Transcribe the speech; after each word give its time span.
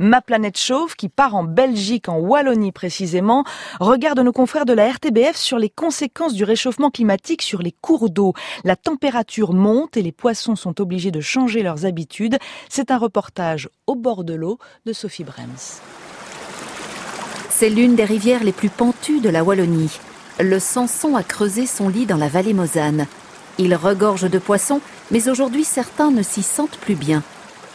Ma 0.00 0.20
planète 0.20 0.56
chauve, 0.56 0.94
qui 0.94 1.08
part 1.08 1.34
en 1.34 1.42
Belgique, 1.42 2.08
en 2.08 2.18
Wallonie 2.18 2.70
précisément, 2.70 3.42
regarde 3.80 4.20
nos 4.20 4.32
confrères 4.32 4.64
de 4.64 4.72
la 4.72 4.88
RTBF 4.88 5.34
sur 5.34 5.58
les 5.58 5.70
conséquences 5.70 6.34
du 6.34 6.44
réchauffement 6.44 6.90
climatique 6.90 7.42
sur 7.42 7.62
les 7.62 7.72
cours 7.72 8.08
d'eau. 8.08 8.32
La 8.62 8.76
température 8.76 9.52
monte 9.52 9.96
et 9.96 10.02
les 10.02 10.12
poissons 10.12 10.54
sont 10.54 10.80
obligés 10.80 11.10
de 11.10 11.20
changer 11.20 11.64
leurs 11.64 11.84
habitudes. 11.84 12.38
C'est 12.68 12.92
un 12.92 12.96
reportage 12.96 13.68
au 13.88 13.96
bord 13.96 14.22
de 14.22 14.34
l'eau 14.34 14.58
de 14.86 14.92
Sophie 14.92 15.24
Brems. 15.24 15.80
C'est 17.50 17.70
l'une 17.70 17.96
des 17.96 18.04
rivières 18.04 18.44
les 18.44 18.52
plus 18.52 18.70
pentues 18.70 19.20
de 19.20 19.28
la 19.28 19.42
Wallonie. 19.42 19.98
Le 20.38 20.60
Sanson 20.60 21.16
a 21.16 21.24
creusé 21.24 21.66
son 21.66 21.88
lit 21.88 22.06
dans 22.06 22.16
la 22.16 22.28
vallée 22.28 22.54
Mosane. 22.54 23.08
Il 23.58 23.74
regorge 23.74 24.30
de 24.30 24.38
poissons, 24.38 24.80
mais 25.10 25.28
aujourd'hui 25.28 25.64
certains 25.64 26.12
ne 26.12 26.22
s'y 26.22 26.44
sentent 26.44 26.78
plus 26.78 26.94
bien. 26.94 27.24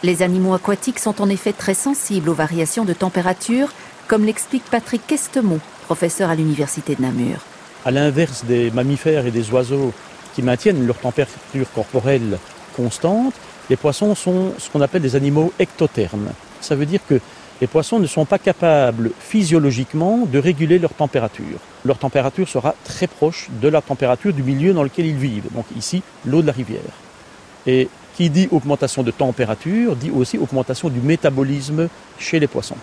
Les 0.02 0.22
animaux 0.22 0.54
aquatiques 0.54 0.98
sont 0.98 1.22
en 1.22 1.28
effet 1.28 1.52
très 1.52 1.74
sensibles 1.74 2.28
aux 2.28 2.34
variations 2.34 2.84
de 2.84 2.92
température, 2.92 3.72
comme 4.06 4.24
l'explique 4.24 4.64
Patrick 4.70 5.06
Questemont, 5.06 5.60
professeur 5.86 6.28
à 6.28 6.34
l'université 6.34 6.94
de 6.94 7.02
Namur. 7.02 7.38
À 7.84 7.90
l'inverse 7.90 8.44
des 8.44 8.70
mammifères 8.70 9.26
et 9.26 9.30
des 9.30 9.50
oiseaux 9.50 9.92
qui 10.34 10.42
maintiennent 10.42 10.86
leur 10.86 10.96
température 10.96 11.70
corporelle 11.74 12.38
constante, 12.76 13.34
les 13.70 13.76
poissons 13.76 14.14
sont 14.14 14.52
ce 14.58 14.68
qu'on 14.68 14.80
appelle 14.80 15.02
des 15.02 15.16
animaux 15.16 15.52
ectothermes. 15.58 16.32
Ça 16.60 16.74
veut 16.74 16.86
dire 16.86 17.00
que 17.08 17.20
les 17.60 17.66
poissons 17.66 17.98
ne 17.98 18.06
sont 18.06 18.24
pas 18.24 18.38
capables 18.38 19.10
physiologiquement 19.18 20.26
de 20.26 20.38
réguler 20.38 20.78
leur 20.78 20.92
température. 20.92 21.58
Leur 21.84 21.98
température 21.98 22.48
sera 22.48 22.74
très 22.84 23.06
proche 23.06 23.48
de 23.62 23.68
la 23.68 23.80
température 23.80 24.32
du 24.32 24.42
milieu 24.42 24.74
dans 24.74 24.82
lequel 24.82 25.06
ils 25.06 25.16
vivent, 25.16 25.50
donc 25.54 25.64
ici 25.78 26.02
l'eau 26.26 26.42
de 26.42 26.48
la 26.48 26.52
rivière. 26.52 26.80
Et 27.66 27.88
qui 28.16 28.30
dit 28.30 28.48
augmentation 28.50 29.02
de 29.02 29.10
température 29.10 29.96
dit 29.96 30.10
aussi 30.10 30.38
augmentation 30.38 30.88
du 30.88 31.00
métabolisme 31.00 31.88
chez 32.18 32.38
les 32.38 32.46
poissons. 32.46 32.76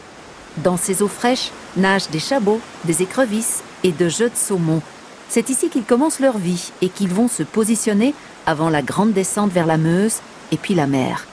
Dans 0.57 0.77
ces 0.77 1.01
eaux 1.01 1.07
fraîches 1.07 1.51
nagent 1.77 2.09
des 2.09 2.19
chabots, 2.19 2.59
des 2.83 3.01
écrevisses 3.01 3.63
et 3.83 3.91
de 3.91 4.09
jeux 4.09 4.29
de 4.29 4.35
saumon. 4.35 4.81
C'est 5.29 5.49
ici 5.49 5.69
qu'ils 5.69 5.85
commencent 5.85 6.19
leur 6.19 6.37
vie 6.37 6.71
et 6.81 6.89
qu'ils 6.89 7.13
vont 7.13 7.29
se 7.29 7.43
positionner 7.43 8.13
avant 8.45 8.69
la 8.69 8.81
grande 8.81 9.13
descente 9.13 9.51
vers 9.51 9.65
la 9.65 9.77
Meuse 9.77 10.19
et 10.51 10.57
puis 10.57 10.73
la 10.73 10.87
mer. 10.87 11.25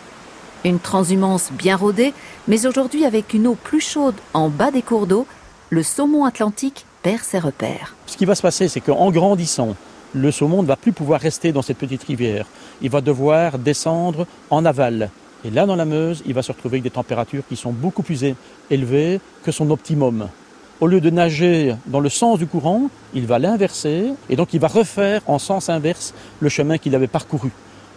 Une 0.64 0.78
transhumance 0.78 1.50
bien 1.52 1.76
rodée, 1.76 2.14
mais 2.46 2.66
aujourd'hui 2.66 3.04
avec 3.04 3.34
une 3.34 3.48
eau 3.48 3.56
plus 3.56 3.80
chaude 3.80 4.14
en 4.34 4.48
bas 4.48 4.70
des 4.70 4.82
cours 4.82 5.06
d'eau, 5.06 5.26
le 5.70 5.82
saumon 5.82 6.24
atlantique 6.24 6.84
perd 7.02 7.22
ses 7.22 7.38
repères. 7.38 7.94
Ce 8.06 8.16
qui 8.16 8.24
va 8.24 8.34
se 8.34 8.42
passer, 8.42 8.68
c'est 8.68 8.80
qu'en 8.80 9.10
grandissant, 9.10 9.74
le 10.14 10.30
saumon 10.30 10.62
ne 10.62 10.66
va 10.66 10.76
plus 10.76 10.92
pouvoir 10.92 11.20
rester 11.20 11.52
dans 11.52 11.62
cette 11.62 11.78
petite 11.78 12.04
rivière. 12.04 12.46
Il 12.80 12.90
va 12.90 13.00
devoir 13.00 13.58
descendre 13.58 14.26
en 14.50 14.64
aval. 14.64 15.10
Et 15.44 15.50
là, 15.50 15.66
dans 15.66 15.76
la 15.76 15.84
Meuse, 15.84 16.22
il 16.26 16.34
va 16.34 16.42
se 16.42 16.50
retrouver 16.50 16.76
avec 16.76 16.84
des 16.84 16.90
températures 16.90 17.44
qui 17.48 17.56
sont 17.56 17.72
beaucoup 17.72 18.02
plus 18.02 18.24
élevées 18.70 19.20
que 19.44 19.52
son 19.52 19.70
optimum. 19.70 20.28
Au 20.80 20.86
lieu 20.86 21.00
de 21.00 21.10
nager 21.10 21.74
dans 21.86 22.00
le 22.00 22.08
sens 22.08 22.38
du 22.38 22.46
courant, 22.46 22.88
il 23.14 23.26
va 23.26 23.38
l'inverser 23.38 24.12
et 24.30 24.36
donc 24.36 24.54
il 24.54 24.60
va 24.60 24.68
refaire 24.68 25.22
en 25.26 25.38
sens 25.38 25.68
inverse 25.68 26.14
le 26.40 26.48
chemin 26.48 26.78
qu'il 26.78 26.94
avait 26.94 27.08
parcouru. 27.08 27.50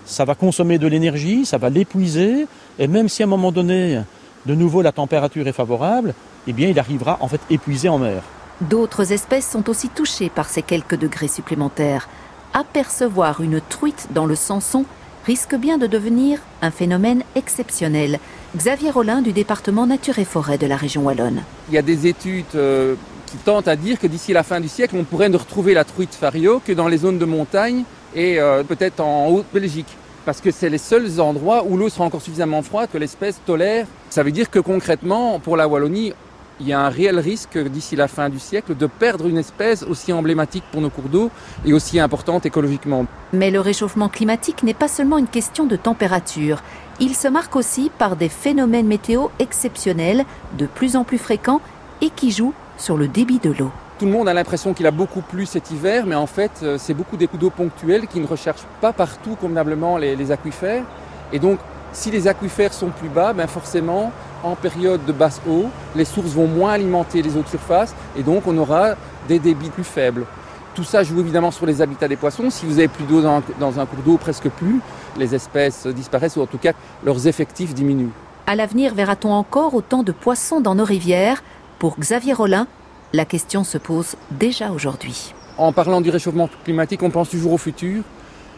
Ça 0.05 0.25
va 0.25 0.33
consommer 0.33 0.79
de 0.79 0.87
l'énergie, 0.87 1.45
ça 1.45 1.59
va 1.59 1.69
l'épuiser 1.69 2.47
et 2.79 2.87
même 2.87 3.07
si 3.07 3.21
à 3.21 3.25
un 3.25 3.29
moment 3.29 3.51
donné, 3.51 4.01
de 4.47 4.55
nouveau 4.55 4.81
la 4.81 4.91
température 4.91 5.47
est 5.47 5.53
favorable, 5.53 6.15
eh 6.47 6.53
bien 6.53 6.69
il 6.69 6.79
arrivera 6.79 7.17
en 7.21 7.27
fait 7.27 7.41
épuisé 7.51 7.87
en 7.87 7.99
mer. 7.99 8.23
D'autres 8.61 9.11
espèces 9.11 9.49
sont 9.49 9.69
aussi 9.69 9.89
touchées 9.89 10.29
par 10.29 10.47
ces 10.47 10.61
quelques 10.61 10.95
degrés 10.95 11.27
supplémentaires. 11.27 12.07
Apercevoir 12.53 13.41
une 13.41 13.59
truite 13.59 14.09
dans 14.11 14.27
le 14.27 14.35
Sanson 14.35 14.85
risque 15.25 15.55
bien 15.55 15.79
de 15.79 15.87
devenir 15.87 16.39
un 16.61 16.69
phénomène 16.69 17.23
exceptionnel. 17.33 18.19
Xavier 18.55 18.91
Rollin 18.91 19.23
du 19.23 19.31
département 19.31 19.87
Nature 19.87 20.19
et 20.19 20.25
Forêt 20.25 20.59
de 20.59 20.67
la 20.67 20.75
région 20.75 21.03
Wallonne. 21.03 21.41
Il 21.69 21.73
y 21.73 21.79
a 21.79 21.81
des 21.81 22.05
études 22.05 22.45
euh, 22.53 22.93
qui 23.25 23.37
tentent 23.37 23.67
à 23.67 23.75
dire 23.75 23.97
que 23.97 24.05
d'ici 24.05 24.31
la 24.31 24.43
fin 24.43 24.59
du 24.59 24.67
siècle, 24.67 24.95
on 24.95 25.05
pourrait 25.05 25.29
ne 25.29 25.37
retrouver 25.37 25.73
la 25.73 25.83
truite 25.83 26.13
fario 26.13 26.61
que 26.63 26.73
dans 26.73 26.87
les 26.87 26.97
zones 26.97 27.17
de 27.17 27.25
montagne 27.25 27.83
et 28.13 28.39
euh, 28.39 28.61
peut-être 28.63 28.99
en 28.99 29.27
Haute-Belgique. 29.29 29.97
Parce 30.23 30.39
que 30.39 30.51
c'est 30.51 30.69
les 30.69 30.77
seuls 30.77 31.19
endroits 31.19 31.63
où 31.67 31.77
l'eau 31.77 31.89
sera 31.89 32.03
encore 32.03 32.21
suffisamment 32.21 32.61
froide 32.61 32.89
que 32.93 32.99
l'espèce 32.99 33.41
tolère. 33.43 33.87
Ça 34.11 34.21
veut 34.21 34.31
dire 34.31 34.51
que 34.51 34.59
concrètement, 34.59 35.39
pour 35.39 35.57
la 35.57 35.67
Wallonie, 35.67 36.13
il 36.59 36.67
y 36.67 36.73
a 36.73 36.81
un 36.81 36.89
réel 36.89 37.19
risque 37.19 37.57
d'ici 37.57 37.95
la 37.95 38.07
fin 38.07 38.29
du 38.29 38.39
siècle 38.39 38.75
de 38.75 38.85
perdre 38.85 39.27
une 39.27 39.37
espèce 39.37 39.83
aussi 39.83 40.13
emblématique 40.13 40.63
pour 40.71 40.81
nos 40.81 40.89
cours 40.89 41.09
d'eau 41.09 41.31
et 41.65 41.73
aussi 41.73 41.99
importante 41.99 42.45
écologiquement. 42.45 43.05
Mais 43.33 43.51
le 43.51 43.59
réchauffement 43.59 44.09
climatique 44.09 44.63
n'est 44.63 44.73
pas 44.73 44.87
seulement 44.87 45.17
une 45.17 45.27
question 45.27 45.65
de 45.65 45.75
température. 45.75 46.61
Il 46.99 47.15
se 47.15 47.27
marque 47.27 47.55
aussi 47.55 47.91
par 47.97 48.15
des 48.15 48.29
phénomènes 48.29 48.87
météo 48.87 49.27
exceptionnels, 49.39 50.25
de 50.57 50.65
plus 50.67 50.95
en 50.95 51.03
plus 51.03 51.17
fréquents 51.17 51.61
et 52.01 52.09
qui 52.09 52.31
jouent 52.31 52.53
sur 52.77 52.97
le 52.97 53.07
débit 53.07 53.39
de 53.39 53.51
l'eau. 53.51 53.71
Tout 53.97 54.05
le 54.05 54.11
monde 54.11 54.27
a 54.27 54.33
l'impression 54.33 54.73
qu'il 54.73 54.87
a 54.87 54.91
beaucoup 54.91 55.21
plu 55.21 55.45
cet 55.45 55.71
hiver, 55.71 56.05
mais 56.05 56.15
en 56.15 56.25
fait, 56.25 56.51
euh, 56.63 56.77
c'est 56.79 56.95
beaucoup 56.95 57.17
des 57.17 57.27
coups 57.27 57.41
d'eau 57.41 57.49
ponctuels 57.51 58.07
qui 58.07 58.19
ne 58.19 58.25
recherchent 58.25 58.65
pas 58.81 58.93
partout 58.93 59.35
convenablement 59.35 59.97
les, 59.97 60.15
les 60.15 60.31
aquifères. 60.31 60.83
Et 61.31 61.39
donc, 61.39 61.59
si 61.93 62.09
les 62.09 62.27
aquifères 62.27 62.73
sont 62.73 62.89
plus 62.89 63.09
bas, 63.09 63.33
ben 63.33 63.47
forcément, 63.47 64.11
en 64.43 64.55
période 64.55 65.05
de 65.05 65.11
basse 65.11 65.41
eau, 65.47 65.65
les 65.95 66.05
sources 66.05 66.31
vont 66.31 66.47
moins 66.47 66.73
alimenter 66.73 67.21
les 67.21 67.35
eaux 67.37 67.43
de 67.43 67.47
surface 67.47 67.95
et 68.17 68.23
donc 68.23 68.47
on 68.47 68.57
aura 68.57 68.95
des 69.27 69.39
débits 69.39 69.69
plus 69.69 69.83
faibles. 69.83 70.25
Tout 70.73 70.83
ça 70.83 71.03
joue 71.03 71.19
évidemment 71.19 71.51
sur 71.51 71.65
les 71.65 71.81
habitats 71.81 72.07
des 72.07 72.15
poissons. 72.15 72.49
Si 72.49 72.65
vous 72.65 72.79
avez 72.79 72.87
plus 72.87 73.03
d'eau 73.03 73.21
dans, 73.21 73.43
dans, 73.59 73.79
un 73.79 73.85
cours 73.85 74.03
d'eau, 74.03 74.17
presque 74.17 74.49
plus, 74.49 74.79
les 75.17 75.35
espèces 75.35 75.85
disparaissent 75.87 76.37
ou 76.37 76.41
en 76.41 76.45
tout 76.45 76.57
cas 76.57 76.71
leurs 77.03 77.27
effectifs 77.27 77.73
diminuent. 77.73 78.11
À 78.47 78.55
l'avenir, 78.55 78.95
verra-t-on 78.95 79.31
encore 79.31 79.73
autant 79.73 80.03
de 80.03 80.11
poissons 80.11 80.61
dans 80.61 80.75
nos 80.75 80.85
rivières? 80.85 81.43
Pour 81.77 81.99
Xavier 81.99 82.33
Rollin, 82.33 82.67
la 83.11 83.25
question 83.25 83.63
se 83.63 83.77
pose 83.77 84.15
déjà 84.31 84.71
aujourd'hui. 84.71 85.33
En 85.57 85.73
parlant 85.73 85.99
du 85.99 86.09
réchauffement 86.09 86.49
climatique, 86.63 87.03
on 87.03 87.09
pense 87.09 87.29
toujours 87.29 87.53
au 87.53 87.57
futur. 87.57 88.03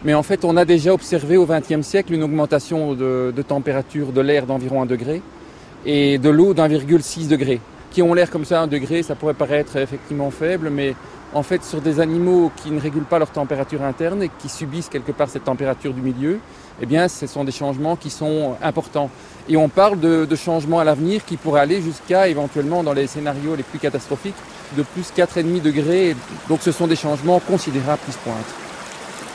Mais 0.03 0.13
en 0.13 0.23
fait, 0.23 0.45
on 0.45 0.57
a 0.57 0.65
déjà 0.65 0.93
observé 0.93 1.37
au 1.37 1.45
XXe 1.45 1.81
siècle 1.81 2.13
une 2.13 2.23
augmentation 2.23 2.93
de, 2.93 3.33
de 3.35 3.41
température 3.41 4.11
de 4.11 4.21
l'air 4.21 4.45
d'environ 4.45 4.81
1 4.81 4.85
degré 4.85 5.21
et 5.85 6.17
de 6.17 6.29
l'eau 6.29 6.53
d'1,6 6.53 7.27
degré. 7.27 7.59
Qui 7.91 8.01
ont 8.01 8.13
l'air 8.13 8.29
comme 8.29 8.45
ça 8.45 8.61
1 8.61 8.67
degré, 8.67 9.03
ça 9.03 9.15
pourrait 9.15 9.33
paraître 9.33 9.77
effectivement 9.77 10.31
faible, 10.31 10.69
mais 10.69 10.95
en 11.33 11.43
fait 11.43 11.63
sur 11.63 11.81
des 11.81 11.99
animaux 11.99 12.51
qui 12.57 12.71
ne 12.71 12.79
régulent 12.79 13.03
pas 13.05 13.19
leur 13.19 13.31
température 13.31 13.81
interne 13.81 14.23
et 14.23 14.29
qui 14.39 14.49
subissent 14.49 14.89
quelque 14.89 15.11
part 15.11 15.29
cette 15.29 15.43
température 15.43 15.93
du 15.93 16.01
milieu, 16.01 16.39
eh 16.81 16.85
bien 16.85 17.07
ce 17.07 17.27
sont 17.27 17.43
des 17.43 17.51
changements 17.51 17.95
qui 17.95 18.09
sont 18.09 18.55
importants. 18.61 19.09
Et 19.49 19.57
on 19.57 19.69
parle 19.69 19.99
de, 19.99 20.35
changements 20.35 20.79
à 20.79 20.83
l'avenir 20.83 21.23
qui 21.25 21.37
pourraient 21.37 21.61
aller 21.61 21.81
jusqu'à 21.81 22.27
éventuellement 22.27 22.83
dans 22.83 22.93
les 22.93 23.07
scénarios 23.07 23.55
les 23.55 23.63
plus 23.63 23.79
catastrophiques 23.79 24.35
de 24.77 24.83
plus 24.83 25.11
4,5 25.15 25.61
degrés. 25.61 26.15
Donc 26.49 26.61
ce 26.61 26.71
sont 26.71 26.87
des 26.87 26.95
changements 26.95 27.39
considérables 27.39 28.01
qui 28.05 28.11
se 28.11 28.17
pointent. 28.19 28.35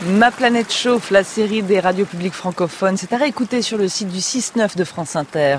Ma 0.07 0.31
planète 0.31 0.73
chauffe, 0.73 1.11
la 1.11 1.25
série 1.25 1.63
des 1.63 1.81
radios 1.81 2.07
publiques 2.07 2.35
francophones, 2.35 2.97
c'est 2.97 3.13
à 3.13 3.17
réécouter 3.17 3.63
sur 3.63 3.79
le 3.79 3.89
site 3.89 4.09
du 4.09 4.21
6-9 4.21 4.77
de 4.77 4.85
France 4.85 5.17
Inter. 5.17 5.57